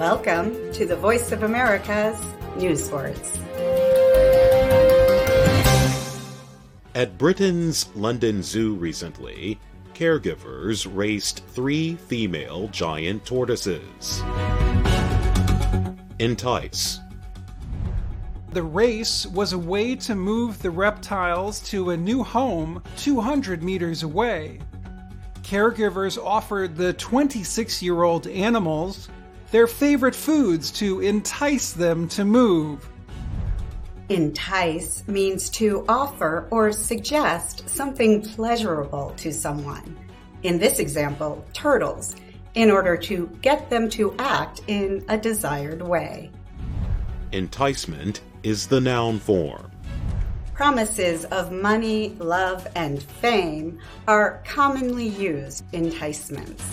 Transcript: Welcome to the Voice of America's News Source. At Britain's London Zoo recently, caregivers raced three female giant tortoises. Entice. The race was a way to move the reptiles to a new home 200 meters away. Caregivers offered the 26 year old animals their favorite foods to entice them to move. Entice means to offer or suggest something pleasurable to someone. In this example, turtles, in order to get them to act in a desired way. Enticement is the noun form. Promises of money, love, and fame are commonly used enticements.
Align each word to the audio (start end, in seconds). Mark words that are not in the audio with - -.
Welcome 0.00 0.72
to 0.72 0.86
the 0.86 0.96
Voice 0.96 1.30
of 1.30 1.42
America's 1.42 2.18
News 2.56 2.88
Source. 2.88 3.38
At 6.94 7.18
Britain's 7.18 7.94
London 7.94 8.42
Zoo 8.42 8.76
recently, 8.76 9.60
caregivers 9.92 10.88
raced 10.90 11.44
three 11.48 11.96
female 11.96 12.68
giant 12.68 13.26
tortoises. 13.26 14.22
Entice. 16.18 17.00
The 18.52 18.62
race 18.62 19.26
was 19.26 19.52
a 19.52 19.58
way 19.58 19.96
to 19.96 20.14
move 20.14 20.62
the 20.62 20.70
reptiles 20.70 21.60
to 21.68 21.90
a 21.90 21.96
new 21.98 22.24
home 22.24 22.82
200 22.96 23.62
meters 23.62 24.02
away. 24.02 24.60
Caregivers 25.42 26.16
offered 26.16 26.74
the 26.74 26.94
26 26.94 27.82
year 27.82 28.02
old 28.02 28.26
animals 28.28 29.10
their 29.50 29.66
favorite 29.66 30.14
foods 30.14 30.70
to 30.70 31.00
entice 31.00 31.72
them 31.72 32.08
to 32.08 32.24
move. 32.24 32.88
Entice 34.08 35.06
means 35.06 35.48
to 35.50 35.84
offer 35.88 36.48
or 36.50 36.72
suggest 36.72 37.68
something 37.68 38.22
pleasurable 38.22 39.14
to 39.16 39.32
someone. 39.32 39.96
In 40.42 40.58
this 40.58 40.78
example, 40.78 41.44
turtles, 41.52 42.16
in 42.54 42.70
order 42.70 42.96
to 42.96 43.28
get 43.42 43.70
them 43.70 43.88
to 43.90 44.14
act 44.18 44.62
in 44.66 45.04
a 45.08 45.16
desired 45.16 45.82
way. 45.82 46.30
Enticement 47.32 48.22
is 48.42 48.66
the 48.66 48.80
noun 48.80 49.20
form. 49.20 49.70
Promises 50.54 51.24
of 51.26 51.52
money, 51.52 52.16
love, 52.18 52.66
and 52.74 53.02
fame 53.02 53.78
are 54.08 54.42
commonly 54.44 55.06
used 55.06 55.64
enticements. 55.72 56.64